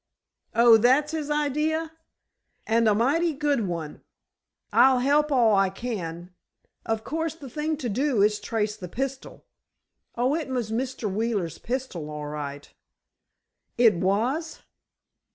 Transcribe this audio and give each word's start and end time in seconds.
"Oh, 0.55 0.77
that's 0.77 1.11
his 1.11 1.29
idea? 1.29 1.91
And 2.65 2.87
a 2.87 2.95
mighty 2.95 3.33
good 3.35 3.67
one. 3.67 4.01
I'll 4.73 4.97
help 4.97 5.31
all 5.31 5.55
I 5.55 5.69
can. 5.69 6.33
Of 6.87 7.03
course, 7.03 7.35
the 7.35 7.51
thing 7.51 7.77
to 7.77 7.87
do 7.87 8.23
is 8.23 8.39
to 8.39 8.45
trace 8.47 8.75
the 8.75 8.87
pistol." 8.89 9.45
"Oh, 10.15 10.33
it 10.33 10.47
was 10.47 10.71
Mr. 10.71 11.03
Wheeler's 11.07 11.59
pistol, 11.59 12.09
all 12.09 12.25
right." 12.25 12.67
"It 13.77 13.93
was!" 13.93 14.61